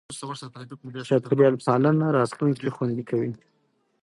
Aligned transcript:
چاپېریال 1.17 1.55
پالنه 1.65 2.05
راتلونکی 2.17 2.69
خوندي 2.75 3.03
کوي. 3.09 3.31